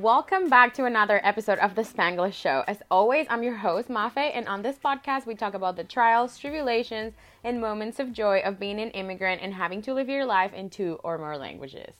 Welcome 0.00 0.48
back 0.48 0.74
to 0.74 0.84
another 0.84 1.20
episode 1.24 1.58
of 1.58 1.74
the 1.74 1.82
Spanglish 1.82 2.34
Show. 2.34 2.62
As 2.68 2.84
always, 2.88 3.26
I'm 3.28 3.42
your 3.42 3.56
host, 3.56 3.88
Mafe, 3.88 4.30
and 4.32 4.46
on 4.46 4.62
this 4.62 4.78
podcast, 4.78 5.26
we 5.26 5.34
talk 5.34 5.54
about 5.54 5.74
the 5.74 5.82
trials, 5.82 6.38
tribulations, 6.38 7.14
and 7.42 7.60
moments 7.60 7.98
of 7.98 8.12
joy 8.12 8.38
of 8.44 8.60
being 8.60 8.78
an 8.78 8.92
immigrant 8.92 9.42
and 9.42 9.54
having 9.54 9.82
to 9.82 9.92
live 9.92 10.08
your 10.08 10.24
life 10.24 10.54
in 10.54 10.70
two 10.70 11.00
or 11.02 11.18
more 11.18 11.36
languages. 11.36 11.94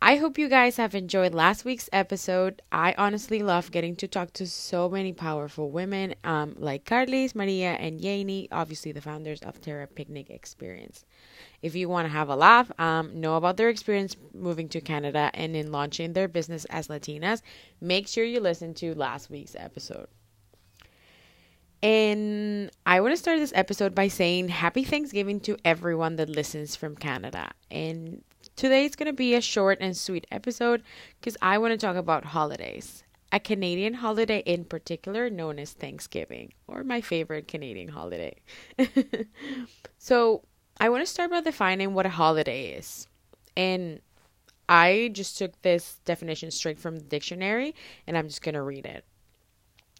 I 0.00 0.14
hope 0.14 0.38
you 0.38 0.48
guys 0.48 0.76
have 0.76 0.94
enjoyed 0.94 1.34
last 1.34 1.64
week's 1.64 1.88
episode. 1.92 2.62
I 2.70 2.94
honestly 2.96 3.42
love 3.42 3.72
getting 3.72 3.96
to 3.96 4.06
talk 4.06 4.32
to 4.34 4.46
so 4.46 4.88
many 4.88 5.12
powerful 5.12 5.72
women 5.72 6.14
um, 6.22 6.54
like 6.56 6.84
Carlis, 6.84 7.34
Maria, 7.34 7.72
and 7.72 8.00
Yanni, 8.00 8.46
obviously 8.52 8.92
the 8.92 9.00
founders 9.00 9.42
of 9.42 9.60
Terra 9.60 9.88
Picnic 9.88 10.30
Experience. 10.30 11.04
If 11.62 11.74
you 11.74 11.88
want 11.88 12.06
to 12.06 12.12
have 12.12 12.28
a 12.28 12.36
laugh, 12.36 12.70
um, 12.78 13.20
know 13.20 13.34
about 13.34 13.56
their 13.56 13.70
experience 13.70 14.16
moving 14.32 14.68
to 14.68 14.80
Canada 14.80 15.32
and 15.34 15.56
in 15.56 15.72
launching 15.72 16.12
their 16.12 16.28
business 16.28 16.64
as 16.66 16.86
Latinas, 16.86 17.42
make 17.80 18.06
sure 18.06 18.22
you 18.22 18.38
listen 18.38 18.74
to 18.74 18.94
last 18.94 19.30
week's 19.30 19.56
episode. 19.58 20.06
And 21.82 22.70
I 22.86 23.00
want 23.00 23.12
to 23.12 23.16
start 23.16 23.38
this 23.40 23.52
episode 23.54 23.96
by 23.96 24.06
saying 24.08 24.48
happy 24.48 24.84
Thanksgiving 24.84 25.40
to 25.40 25.56
everyone 25.64 26.16
that 26.16 26.28
listens 26.28 26.76
from 26.76 26.94
Canada. 26.94 27.50
And 27.70 28.22
today 28.58 28.84
it's 28.84 28.96
going 28.96 29.06
to 29.06 29.12
be 29.12 29.34
a 29.34 29.40
short 29.40 29.78
and 29.80 29.96
sweet 29.96 30.26
episode 30.32 30.82
because 31.20 31.36
I 31.40 31.58
want 31.58 31.72
to 31.72 31.78
talk 31.78 31.96
about 31.96 32.24
holidays. 32.24 33.04
A 33.30 33.38
Canadian 33.38 33.94
holiday 33.94 34.40
in 34.40 34.64
particular 34.64 35.30
known 35.30 35.58
as 35.58 35.72
Thanksgiving, 35.72 36.52
or 36.66 36.82
my 36.82 37.00
favorite 37.00 37.46
Canadian 37.46 37.88
holiday. 37.88 38.36
so, 39.98 40.42
I 40.80 40.88
want 40.88 41.02
to 41.04 41.10
start 41.12 41.30
by 41.30 41.40
defining 41.40 41.92
what 41.94 42.06
a 42.06 42.10
holiday 42.10 42.72
is. 42.72 43.06
And 43.56 44.00
I 44.68 45.10
just 45.12 45.38
took 45.38 45.60
this 45.62 46.00
definition 46.04 46.50
straight 46.50 46.78
from 46.78 46.96
the 46.96 47.04
dictionary 47.04 47.74
and 48.06 48.16
I'm 48.16 48.28
just 48.28 48.42
going 48.42 48.54
to 48.54 48.62
read 48.62 48.86
it. 48.86 49.04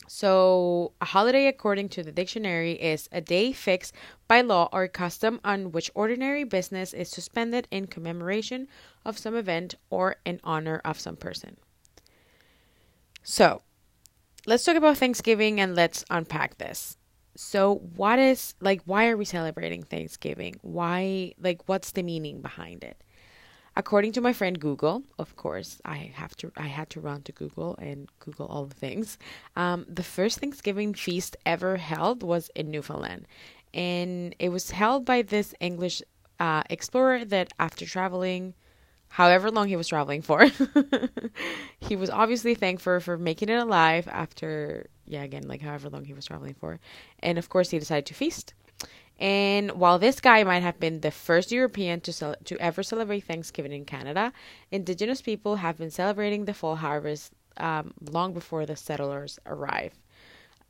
So, 0.08 0.92
a 1.02 1.04
holiday, 1.04 1.46
according 1.46 1.90
to 1.90 2.02
the 2.02 2.12
dictionary, 2.12 2.72
is 2.72 3.10
a 3.12 3.20
day 3.20 3.52
fixed 3.52 3.94
by 4.26 4.40
law 4.40 4.70
or 4.72 4.88
custom 4.88 5.38
on 5.44 5.70
which 5.70 5.90
ordinary 5.94 6.44
business 6.44 6.94
is 6.94 7.10
suspended 7.10 7.68
in 7.70 7.86
commemoration 7.86 8.68
of 9.04 9.18
some 9.18 9.36
event 9.36 9.74
or 9.90 10.16
in 10.24 10.40
honor 10.42 10.80
of 10.82 10.98
some 10.98 11.16
person. 11.16 11.58
So, 13.22 13.60
let's 14.46 14.64
talk 14.64 14.76
about 14.76 14.96
Thanksgiving 14.96 15.60
and 15.60 15.76
let's 15.76 16.06
unpack 16.08 16.56
this. 16.56 16.96
So, 17.36 17.74
what 17.94 18.18
is 18.18 18.54
like, 18.60 18.80
why 18.86 19.08
are 19.08 19.16
we 19.16 19.26
celebrating 19.26 19.82
Thanksgiving? 19.82 20.56
Why, 20.62 21.34
like, 21.38 21.68
what's 21.68 21.92
the 21.92 22.02
meaning 22.02 22.40
behind 22.40 22.82
it? 22.82 23.04
According 23.78 24.10
to 24.12 24.20
my 24.20 24.32
friend 24.32 24.58
Google, 24.58 25.04
of 25.18 25.36
course, 25.36 25.80
I 25.84 26.12
have 26.14 26.36
to 26.38 26.52
I 26.56 26.66
had 26.66 26.90
to 26.90 27.00
run 27.00 27.22
to 27.22 27.32
Google 27.32 27.76
and 27.76 28.08
Google 28.18 28.46
all 28.46 28.66
the 28.66 28.74
things. 28.74 29.16
Um, 29.56 29.86
the 29.88 30.02
first 30.02 30.40
Thanksgiving 30.40 30.92
feast 30.92 31.36
ever 31.46 31.76
held 31.76 32.22
was 32.22 32.50
in 32.54 32.70
Newfoundland, 32.70 33.26
and 33.72 34.34
it 34.38 34.50
was 34.50 34.72
held 34.72 35.06
by 35.06 35.22
this 35.22 35.54
English 35.60 36.02
uh, 36.40 36.64
explorer 36.68 37.24
that, 37.26 37.52
after 37.58 37.86
traveling, 37.86 38.54
however 39.08 39.50
long 39.50 39.68
he 39.68 39.76
was 39.76 39.88
traveling 39.88 40.22
for, 40.22 40.46
he 41.80 41.96
was 41.96 42.10
obviously 42.10 42.54
thankful 42.54 43.00
for 43.00 43.16
making 43.16 43.48
it 43.48 43.58
alive 43.58 44.08
after 44.08 44.86
yeah 45.06 45.22
again 45.22 45.46
like 45.48 45.62
however 45.62 45.88
long 45.88 46.04
he 46.04 46.14
was 46.14 46.26
traveling 46.26 46.54
for, 46.54 46.80
and 47.20 47.38
of 47.38 47.48
course 47.48 47.70
he 47.70 47.78
decided 47.78 48.06
to 48.06 48.14
feast. 48.14 48.54
And 49.18 49.72
while 49.72 49.98
this 49.98 50.20
guy 50.20 50.44
might 50.44 50.62
have 50.62 50.78
been 50.78 51.00
the 51.00 51.10
first 51.10 51.50
European 51.50 52.00
to 52.02 52.12
cel- 52.12 52.36
to 52.44 52.56
ever 52.58 52.82
celebrate 52.82 53.24
Thanksgiving 53.24 53.72
in 53.72 53.84
Canada, 53.84 54.32
Indigenous 54.70 55.20
people 55.20 55.56
have 55.56 55.76
been 55.76 55.90
celebrating 55.90 56.44
the 56.44 56.54
fall 56.54 56.76
harvest 56.76 57.32
um, 57.56 57.94
long 58.00 58.32
before 58.32 58.64
the 58.64 58.76
settlers 58.76 59.38
arrived. 59.44 59.98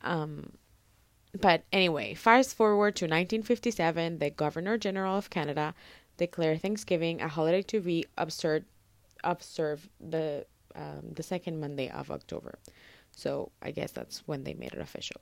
Um, 0.02 0.52
but 1.38 1.64
anyway, 1.72 2.14
fast 2.14 2.56
forward 2.56 2.96
to 2.96 3.04
1957, 3.04 4.18
the 4.18 4.30
Governor 4.30 4.78
General 4.78 5.18
of 5.18 5.28
Canada 5.28 5.74
declared 6.16 6.62
Thanksgiving 6.62 7.20
a 7.20 7.28
holiday 7.28 7.62
to 7.62 7.80
be 7.80 8.06
observed 8.16 8.64
observed 9.24 9.88
the 10.00 10.46
um, 10.74 11.12
the 11.12 11.22
second 11.22 11.60
Monday 11.60 11.90
of 11.90 12.10
October. 12.10 12.58
So 13.10 13.50
I 13.60 13.72
guess 13.72 13.92
that's 13.92 14.22
when 14.26 14.44
they 14.44 14.54
made 14.54 14.72
it 14.72 14.80
official. 14.80 15.20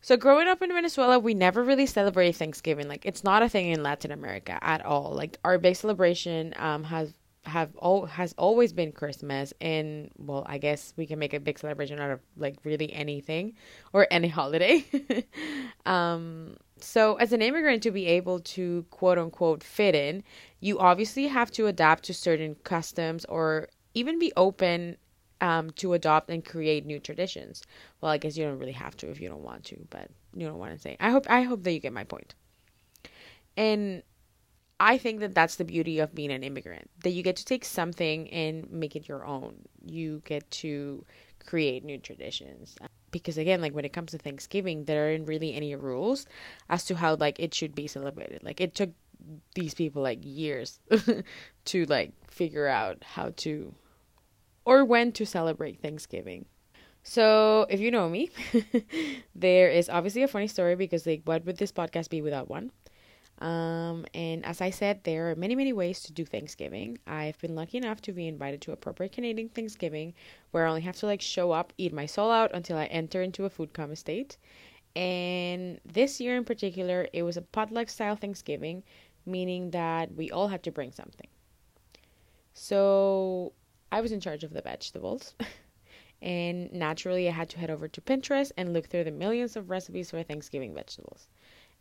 So 0.00 0.16
growing 0.16 0.48
up 0.48 0.62
in 0.62 0.72
Venezuela, 0.72 1.18
we 1.18 1.34
never 1.34 1.62
really 1.62 1.86
celebrate 1.86 2.32
Thanksgiving. 2.32 2.88
Like 2.88 3.04
it's 3.04 3.24
not 3.24 3.42
a 3.42 3.48
thing 3.48 3.68
in 3.68 3.82
Latin 3.82 4.12
America 4.12 4.58
at 4.62 4.84
all. 4.84 5.12
Like 5.12 5.38
our 5.44 5.58
big 5.58 5.76
celebration 5.76 6.54
um 6.56 6.84
has 6.84 7.12
have 7.44 7.74
all 7.76 8.06
has 8.06 8.34
always 8.36 8.72
been 8.72 8.92
Christmas 8.92 9.52
and 9.60 10.10
well, 10.18 10.44
I 10.46 10.58
guess 10.58 10.92
we 10.96 11.06
can 11.06 11.18
make 11.18 11.34
a 11.34 11.40
big 11.40 11.58
celebration 11.58 11.98
out 11.98 12.10
of 12.10 12.20
like 12.36 12.56
really 12.64 12.92
anything 12.92 13.54
or 13.92 14.06
any 14.10 14.28
holiday. 14.38 14.84
um 15.86 16.56
so 16.80 17.16
as 17.16 17.32
an 17.32 17.42
immigrant 17.42 17.82
to 17.82 17.90
be 17.90 18.06
able 18.06 18.38
to 18.40 18.84
quote 18.90 19.18
unquote 19.18 19.64
fit 19.64 19.94
in, 19.94 20.22
you 20.60 20.78
obviously 20.78 21.26
have 21.26 21.50
to 21.52 21.66
adapt 21.66 22.04
to 22.04 22.14
certain 22.14 22.54
customs 22.62 23.24
or 23.24 23.68
even 23.94 24.18
be 24.18 24.32
open 24.36 24.96
um, 25.40 25.70
to 25.72 25.92
adopt 25.94 26.30
and 26.30 26.44
create 26.44 26.86
new 26.86 26.98
traditions. 26.98 27.62
Well, 28.00 28.10
I 28.10 28.18
guess 28.18 28.36
you 28.36 28.44
don't 28.44 28.58
really 28.58 28.72
have 28.72 28.96
to 28.98 29.10
if 29.10 29.20
you 29.20 29.28
don't 29.28 29.42
want 29.42 29.64
to, 29.66 29.76
but 29.90 30.10
you 30.34 30.46
don't 30.46 30.58
want 30.58 30.72
to 30.72 30.78
say. 30.78 30.96
I 31.00 31.10
hope 31.10 31.26
I 31.28 31.42
hope 31.42 31.62
that 31.64 31.72
you 31.72 31.80
get 31.80 31.92
my 31.92 32.04
point. 32.04 32.34
And 33.56 34.02
I 34.80 34.98
think 34.98 35.20
that 35.20 35.34
that's 35.34 35.56
the 35.56 35.64
beauty 35.64 35.98
of 35.98 36.14
being 36.14 36.30
an 36.30 36.44
immigrant 36.44 36.88
that 37.02 37.10
you 37.10 37.22
get 37.22 37.36
to 37.36 37.44
take 37.44 37.64
something 37.64 38.28
and 38.30 38.70
make 38.70 38.94
it 38.94 39.08
your 39.08 39.24
own. 39.24 39.56
You 39.84 40.22
get 40.24 40.48
to 40.52 41.04
create 41.44 41.84
new 41.84 41.98
traditions. 41.98 42.76
Because 43.10 43.38
again, 43.38 43.60
like 43.60 43.74
when 43.74 43.84
it 43.84 43.92
comes 43.92 44.12
to 44.12 44.18
Thanksgiving, 44.18 44.84
there 44.84 45.08
aren't 45.08 45.26
really 45.26 45.54
any 45.54 45.74
rules 45.74 46.26
as 46.68 46.84
to 46.84 46.94
how 46.94 47.16
like 47.16 47.40
it 47.40 47.54
should 47.54 47.74
be 47.74 47.86
celebrated. 47.86 48.42
Like 48.44 48.60
it 48.60 48.74
took 48.74 48.90
these 49.54 49.74
people 49.74 50.02
like 50.02 50.20
years 50.22 50.78
to 51.64 51.86
like 51.86 52.12
figure 52.30 52.68
out 52.68 53.02
how 53.02 53.32
to 53.38 53.74
or 54.68 54.84
when 54.84 55.10
to 55.12 55.24
celebrate 55.24 55.80
Thanksgiving. 55.80 56.44
So, 57.02 57.66
if 57.70 57.80
you 57.80 57.90
know 57.90 58.06
me, 58.06 58.30
there 59.34 59.70
is 59.70 59.88
obviously 59.88 60.22
a 60.22 60.28
funny 60.28 60.46
story 60.46 60.74
because, 60.74 61.06
like, 61.06 61.22
what 61.24 61.46
would 61.46 61.56
this 61.56 61.72
podcast 61.72 62.10
be 62.10 62.20
without 62.20 62.50
one? 62.50 62.70
Um, 63.38 64.04
and 64.12 64.44
as 64.44 64.60
I 64.60 64.68
said, 64.68 65.04
there 65.04 65.30
are 65.30 65.36
many, 65.36 65.54
many 65.56 65.72
ways 65.72 66.02
to 66.02 66.12
do 66.12 66.26
Thanksgiving. 66.26 66.98
I've 67.06 67.38
been 67.38 67.54
lucky 67.54 67.78
enough 67.78 68.02
to 68.02 68.12
be 68.12 68.28
invited 68.28 68.60
to 68.62 68.72
a 68.72 68.76
proper 68.76 69.08
Canadian 69.08 69.48
Thanksgiving 69.48 70.12
where 70.50 70.66
I 70.66 70.68
only 70.68 70.82
have 70.82 70.96
to 70.96 71.06
like 71.06 71.22
show 71.22 71.50
up, 71.52 71.72
eat 71.78 71.94
my 71.94 72.04
soul 72.04 72.30
out 72.30 72.50
until 72.52 72.76
I 72.76 72.86
enter 72.86 73.22
into 73.22 73.46
a 73.46 73.50
food 73.50 73.72
coma 73.72 73.96
state. 73.96 74.36
And 74.94 75.80
this 75.86 76.20
year 76.20 76.36
in 76.36 76.44
particular, 76.44 77.08
it 77.14 77.22
was 77.22 77.38
a 77.38 77.42
potluck 77.42 77.88
style 77.88 78.16
Thanksgiving, 78.16 78.82
meaning 79.24 79.70
that 79.70 80.14
we 80.14 80.30
all 80.30 80.48
had 80.48 80.62
to 80.64 80.72
bring 80.72 80.92
something. 80.92 81.28
So 82.52 83.52
I 83.90 84.00
was 84.00 84.12
in 84.12 84.20
charge 84.20 84.44
of 84.44 84.52
the 84.52 84.62
vegetables. 84.62 85.34
and 86.22 86.72
naturally, 86.72 87.28
I 87.28 87.32
had 87.32 87.48
to 87.50 87.58
head 87.58 87.70
over 87.70 87.88
to 87.88 88.00
Pinterest 88.00 88.52
and 88.56 88.72
look 88.72 88.86
through 88.86 89.04
the 89.04 89.10
millions 89.10 89.56
of 89.56 89.70
recipes 89.70 90.10
for 90.10 90.22
Thanksgiving 90.22 90.74
vegetables. 90.74 91.28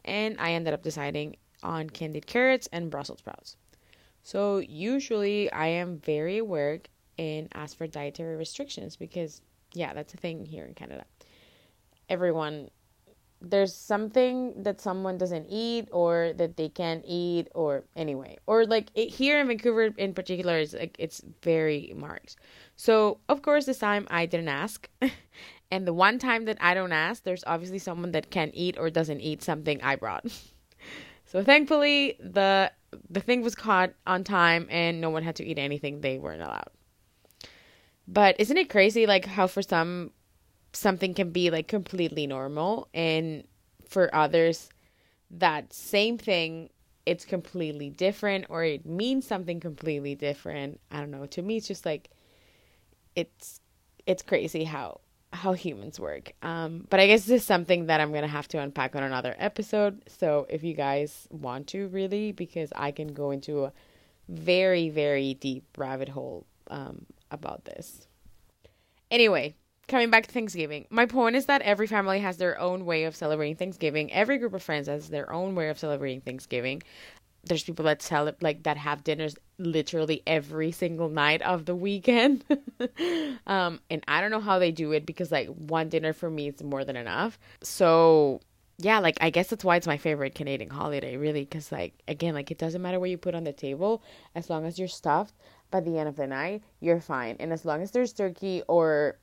And 0.06 0.40
I 0.40 0.51
ended 0.51 0.73
up 0.73 0.84
deciding 0.84 1.38
on 1.63 1.90
candied 1.90 2.28
carrots 2.28 2.69
and 2.72 2.90
Brussels 2.90 3.19
sprouts. 3.19 3.57
So, 4.23 4.57
usually, 4.57 5.51
I 5.51 5.67
am 5.67 6.00
very 6.00 6.38
aware 6.38 6.81
and 7.17 7.47
ask 7.53 7.78
for 7.78 7.88
dietary 7.88 8.35
restrictions 8.35 8.96
because, 8.96 9.41
yeah, 9.73 9.94
that's 9.94 10.13
a 10.13 10.17
thing 10.17 10.46
here 10.46 10.66
in 10.66 10.73
Canada. 10.73 11.06
Everyone 12.09 12.70
there's 13.41 13.73
something 13.73 14.63
that 14.63 14.81
someone 14.81 15.17
doesn't 15.17 15.47
eat 15.49 15.87
or 15.91 16.34
that 16.37 16.57
they 16.57 16.69
can't 16.69 17.03
eat 17.05 17.47
or 17.53 17.84
anyway. 17.95 18.37
Or 18.47 18.66
like 18.66 18.89
it, 18.95 19.09
here 19.09 19.39
in 19.39 19.47
vancouver 19.47 19.93
in 19.97 20.13
particular 20.13 20.57
is 20.57 20.73
like 20.73 20.95
it's 20.97 21.22
very 21.43 21.93
marked. 21.95 22.37
So 22.75 23.19
of 23.29 23.41
course 23.41 23.66
this 23.66 23.79
time 23.79 24.07
i 24.09 24.25
didn't 24.25 24.49
ask. 24.49 24.89
And 25.69 25.85
the 25.85 25.93
one 25.93 26.17
time 26.17 26.45
that 26.45 26.57
i 26.61 26.73
don't 26.73 26.93
ask 26.93 27.23
there's 27.23 27.43
obviously 27.45 27.79
someone 27.79 28.13
that 28.13 28.31
can't 28.31 28.51
eat 28.53 28.78
or 28.79 28.89
doesn't 28.89 29.19
eat 29.19 29.43
something 29.43 29.81
i 29.81 29.95
brought. 29.95 30.25
So 31.29 31.43
thankfully 31.43 32.16
the 32.22 32.72
the 33.09 33.19
thing 33.19 33.41
was 33.41 33.53
caught 33.53 33.93
on 34.05 34.23
time 34.23 34.66
and 34.69 35.01
no 35.01 35.09
one 35.09 35.23
had 35.23 35.35
to 35.35 35.45
eat 35.45 35.59
anything 35.59 35.99
they 35.99 36.17
weren't 36.17 36.41
allowed. 36.41 36.69
But 38.07 38.40
isn't 38.40 38.55
it 38.55 38.69
crazy 38.69 39.05
like 39.05 39.25
how 39.25 39.47
for 39.47 39.61
some 39.61 40.11
something 40.78 41.14
can 41.14 41.32
be 41.32 41.50
like 41.50 41.68
completely 41.68 42.28
normal 42.28 42.88
and 42.94 43.44
for 43.88 44.14
others 44.14 44.70
that 45.29 45.74
same 45.74 46.18
thing 46.18 46.70
it's 47.08 47.24
completely 47.24 47.90
different 47.90 48.46
or 48.50 48.66
it 48.66 48.85
means 48.85 49.26
something 49.26 49.62
completely 49.62 50.14
different. 50.14 50.78
I 50.91 51.00
don't 51.00 51.09
know. 51.09 51.26
To 51.26 51.41
me 51.41 51.56
it's 51.56 51.68
just 51.68 51.85
like 51.85 52.09
it's 53.16 53.62
it's 54.06 54.22
crazy 54.22 54.66
how 54.66 55.00
how 55.32 55.53
humans 55.53 56.02
work. 56.02 56.34
Um 56.41 56.85
but 56.90 57.00
i 57.00 57.08
guess 57.08 57.24
this 57.24 57.41
is 57.41 57.47
something 57.47 57.85
that 57.85 58.02
i'm 58.02 58.12
gonna 58.12 58.28
have 58.28 58.50
to 58.50 58.59
unpack 58.59 58.94
on 58.96 59.03
another 59.03 59.35
episode. 59.40 60.03
So 60.08 60.47
if 60.50 60.66
you 60.66 60.74
guys 60.74 61.29
want 61.32 61.68
to 61.68 61.88
really 61.88 62.34
because 62.34 62.74
i 62.76 62.91
can 62.91 63.14
go 63.14 63.32
into 63.32 63.64
a 63.64 63.72
very 64.28 64.90
very 64.90 65.34
deep 65.34 65.64
rabbit 65.78 66.09
hole 66.09 66.46
um 66.70 67.06
about 67.32 67.64
this. 67.64 68.06
Anyway, 69.09 69.56
coming 69.87 70.09
back 70.09 70.28
to 70.28 70.31
Thanksgiving, 70.31 70.85
my 70.89 71.05
point 71.05 71.35
is 71.35 71.45
that 71.45 71.61
every 71.61 71.87
family 71.87 72.19
has 72.19 72.37
their 72.37 72.59
own 72.59 72.85
way 72.85 73.05
of 73.05 73.16
celebrating 73.16 73.55
Thanksgiving. 73.55 74.11
Every 74.11 74.37
group 74.37 74.53
of 74.53 74.63
friends 74.63 74.87
has 74.87 75.09
their 75.09 75.31
own 75.31 75.55
way 75.55 75.69
of 75.69 75.79
celebrating 75.79 76.22
Thanksgiving. 76.22 76.84
There's 77.45 77.63
people 77.63 77.85
that 77.85 78.11
it 78.11 78.43
like 78.43 78.63
that 78.63 78.75
have 78.75 79.05
dinners 79.05 79.35
literally 79.57 80.22
every 80.28 80.72
single 80.72 81.07
night 81.07 81.41
of 81.41 81.66
the 81.66 81.75
weekend. 81.75 82.43
um, 83.47 83.79
and 83.89 84.03
I 84.07 84.19
don't 84.19 84.31
know 84.31 84.41
how 84.41 84.59
they 84.59 84.72
do 84.72 84.91
it 84.91 85.05
because 85.05 85.31
like 85.31 85.47
one 85.47 85.87
dinner 85.87 86.11
for 86.11 86.29
me 86.29 86.49
is 86.49 86.61
more 86.61 86.83
than 86.83 86.97
enough. 86.97 87.40
So 87.63 88.41
yeah, 88.79 88.99
like 88.99 89.17
I 89.22 89.29
guess 89.29 89.47
that's 89.47 89.63
why 89.63 89.78
it's 89.78 89.87
my 89.87 89.97
favorite 89.97 90.35
Canadian 90.35 90.69
holiday, 90.69 91.16
really, 91.16 91.45
because 91.45 91.72
like 91.72 91.93
again, 92.09 92.33
like 92.33 92.51
it 92.51 92.57
doesn't 92.57 92.81
matter 92.81 92.99
what 92.99 93.09
you 93.09 93.17
put 93.17 93.33
on 93.35 93.45
the 93.45 93.53
table, 93.53 94.03
as 94.35 94.49
long 94.49 94.66
as 94.66 94.78
you're 94.78 94.90
stuffed 94.90 95.33
by 95.72 95.79
the 95.79 95.97
end 95.97 96.09
of 96.09 96.17
the 96.17 96.28
night, 96.28 96.61
you're 96.81 97.01
fine, 97.01 97.37
and 97.40 97.53
as 97.53 97.66
long 97.66 97.81
as 97.81 97.91
there's 97.91 98.13
turkey 98.13 98.61
or 98.67 99.17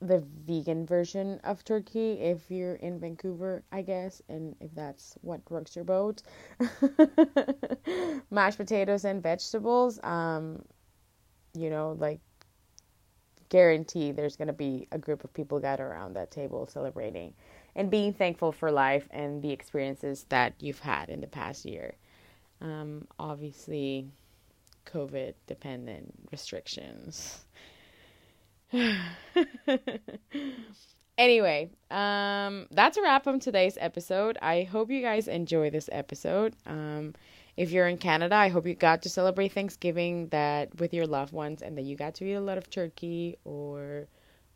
the 0.00 0.22
vegan 0.46 0.86
version 0.86 1.40
of 1.42 1.64
turkey 1.64 2.12
if 2.14 2.50
you're 2.50 2.74
in 2.76 3.00
Vancouver, 3.00 3.62
I 3.72 3.82
guess, 3.82 4.20
and 4.28 4.54
if 4.60 4.74
that's 4.74 5.16
what 5.22 5.40
rocks 5.48 5.74
your 5.74 5.84
boat. 5.84 6.22
Mashed 8.30 8.58
potatoes 8.58 9.04
and 9.04 9.22
vegetables, 9.22 9.98
um, 10.02 10.62
you 11.54 11.70
know, 11.70 11.96
like 11.98 12.20
guarantee 13.48 14.12
there's 14.12 14.36
going 14.36 14.48
to 14.48 14.54
be 14.54 14.86
a 14.92 14.98
group 14.98 15.24
of 15.24 15.32
people 15.32 15.60
gathered 15.60 15.86
around 15.86 16.14
that 16.14 16.30
table 16.30 16.66
celebrating 16.66 17.32
and 17.74 17.90
being 17.90 18.12
thankful 18.12 18.52
for 18.52 18.70
life 18.70 19.06
and 19.10 19.42
the 19.42 19.52
experiences 19.52 20.26
that 20.28 20.54
you've 20.58 20.80
had 20.80 21.08
in 21.08 21.20
the 21.20 21.26
past 21.26 21.64
year. 21.64 21.94
Um, 22.60 23.06
obviously, 23.18 24.08
COVID 24.86 25.34
dependent 25.46 26.12
restrictions 26.32 27.44
anyway, 31.18 31.70
um, 31.90 32.66
that's 32.70 32.96
a 32.96 33.02
wrap 33.02 33.26
on 33.26 33.40
today's 33.40 33.78
episode. 33.80 34.38
I 34.42 34.62
hope 34.62 34.90
you 34.90 35.02
guys 35.02 35.28
enjoy 35.28 35.70
this 35.70 35.88
episode. 35.92 36.54
Um, 36.66 37.14
if 37.56 37.70
you're 37.70 37.88
in 37.88 37.98
Canada, 37.98 38.34
I 38.34 38.48
hope 38.48 38.66
you 38.66 38.74
got 38.74 39.02
to 39.02 39.08
celebrate 39.08 39.52
Thanksgiving 39.52 40.28
that 40.28 40.78
with 40.78 40.92
your 40.92 41.06
loved 41.06 41.32
ones 41.32 41.62
and 41.62 41.76
that 41.78 41.82
you 41.82 41.96
got 41.96 42.14
to 42.16 42.24
eat 42.24 42.34
a 42.34 42.40
lot 42.40 42.58
of 42.58 42.68
turkey 42.68 43.36
or 43.44 44.08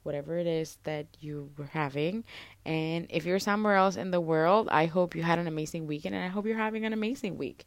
whatever 0.03 0.39
it 0.39 0.47
is 0.47 0.79
that 0.85 1.07
you 1.21 1.51
were 1.57 1.67
having. 1.67 2.25
And 2.65 3.07
if 3.11 3.25
you're 3.25 3.39
somewhere 3.39 3.77
else 3.77 3.97
in 3.97 4.11
the 4.11 4.21
world, 4.21 4.69
I 4.71 4.87
hope 4.87 5.15
you 5.15 5.23
had 5.23 5.39
an 5.39 5.47
amazing 5.47 5.87
weekend 5.87 6.15
and 6.15 6.25
I 6.25 6.29
hope 6.29 6.47
you're 6.47 6.57
having 6.57 6.85
an 6.85 6.93
amazing 6.93 7.39
week. 7.39 7.67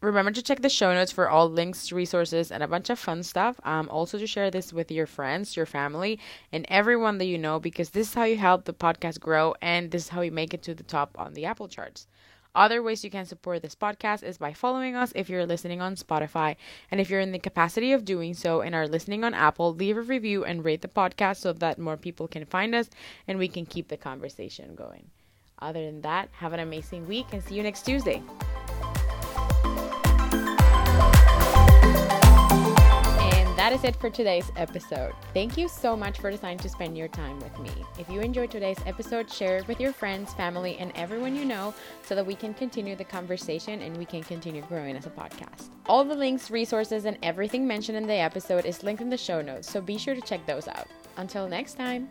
Remember 0.00 0.30
to 0.30 0.42
check 0.42 0.62
the 0.62 0.68
show 0.68 0.94
notes 0.94 1.10
for 1.10 1.28
all 1.28 1.50
links, 1.50 1.90
resources, 1.90 2.52
and 2.52 2.62
a 2.62 2.68
bunch 2.68 2.88
of 2.88 3.00
fun 3.00 3.24
stuff. 3.24 3.58
Um, 3.64 3.88
also, 3.88 4.16
to 4.16 4.28
share 4.28 4.48
this 4.48 4.72
with 4.72 4.92
your 4.92 5.06
friends, 5.06 5.56
your 5.56 5.66
family, 5.66 6.20
and 6.52 6.64
everyone 6.68 7.18
that 7.18 7.24
you 7.24 7.36
know 7.36 7.58
because 7.58 7.90
this 7.90 8.08
is 8.08 8.14
how 8.14 8.22
you 8.22 8.36
help 8.36 8.64
the 8.64 8.72
podcast 8.72 9.18
grow 9.18 9.56
and 9.60 9.90
this 9.90 10.04
is 10.04 10.08
how 10.10 10.20
you 10.20 10.30
make 10.30 10.54
it 10.54 10.62
to 10.62 10.74
the 10.74 10.84
top 10.84 11.16
on 11.18 11.34
the 11.34 11.46
Apple 11.46 11.66
charts. 11.66 12.06
Other 12.54 12.80
ways 12.80 13.02
you 13.02 13.10
can 13.10 13.26
support 13.26 13.62
this 13.62 13.74
podcast 13.74 14.22
is 14.22 14.38
by 14.38 14.52
following 14.52 14.94
us 14.94 15.12
if 15.16 15.28
you're 15.28 15.46
listening 15.46 15.80
on 15.80 15.96
Spotify. 15.96 16.54
And 16.90 17.00
if 17.00 17.10
you're 17.10 17.20
in 17.20 17.32
the 17.32 17.38
capacity 17.38 17.92
of 17.92 18.04
doing 18.04 18.34
so 18.34 18.60
and 18.60 18.76
are 18.76 18.88
listening 18.88 19.24
on 19.24 19.34
Apple, 19.34 19.74
leave 19.74 19.96
a 19.96 20.02
review 20.02 20.44
and 20.44 20.64
rate 20.64 20.82
the 20.82 20.88
podcast 20.88 21.38
so 21.38 21.52
that 21.52 21.78
more 21.78 21.96
people 21.96 22.28
can 22.28 22.44
find 22.44 22.74
us 22.74 22.88
and 23.26 23.38
we 23.38 23.48
can 23.48 23.66
keep 23.66 23.88
the 23.88 23.96
conversation 23.96 24.74
going. 24.74 25.10
Other 25.58 25.84
than 25.84 26.02
that, 26.02 26.28
have 26.32 26.52
an 26.52 26.60
amazing 26.60 27.06
week 27.08 27.26
and 27.32 27.42
see 27.42 27.56
you 27.56 27.64
next 27.64 27.82
Tuesday. 27.82 28.22
Is 33.78 33.84
it 33.84 33.94
for 33.94 34.10
today's 34.10 34.50
episode. 34.56 35.12
Thank 35.32 35.56
you 35.56 35.68
so 35.68 35.94
much 35.94 36.18
for 36.18 36.32
deciding 36.32 36.58
to 36.58 36.68
spend 36.68 36.98
your 36.98 37.06
time 37.06 37.38
with 37.38 37.56
me. 37.60 37.70
If 37.96 38.10
you 38.10 38.20
enjoyed 38.20 38.50
today's 38.50 38.78
episode, 38.86 39.30
share 39.30 39.58
it 39.58 39.68
with 39.68 39.78
your 39.78 39.92
friends, 39.92 40.34
family, 40.34 40.76
and 40.78 40.90
everyone 40.96 41.36
you 41.36 41.44
know 41.44 41.72
so 42.02 42.16
that 42.16 42.26
we 42.26 42.34
can 42.34 42.54
continue 42.54 42.96
the 42.96 43.04
conversation 43.04 43.80
and 43.82 43.96
we 43.96 44.04
can 44.04 44.24
continue 44.24 44.62
growing 44.62 44.96
as 44.96 45.06
a 45.06 45.10
podcast. 45.10 45.68
All 45.86 46.04
the 46.04 46.16
links, 46.16 46.50
resources, 46.50 47.04
and 47.04 47.18
everything 47.22 47.68
mentioned 47.68 47.96
in 47.96 48.08
the 48.08 48.14
episode 48.14 48.66
is 48.66 48.82
linked 48.82 49.00
in 49.00 49.10
the 49.10 49.16
show 49.16 49.40
notes, 49.40 49.70
so 49.70 49.80
be 49.80 49.96
sure 49.96 50.16
to 50.16 50.20
check 50.22 50.44
those 50.44 50.66
out. 50.66 50.88
Until 51.16 51.46
next 51.46 51.74
time. 51.74 52.08